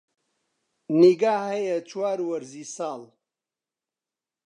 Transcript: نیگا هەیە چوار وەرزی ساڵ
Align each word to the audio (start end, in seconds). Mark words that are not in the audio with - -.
نیگا 1.01 1.35
هەیە 1.51 1.77
چوار 1.89 2.19
وەرزی 2.27 2.65
ساڵ 2.75 3.01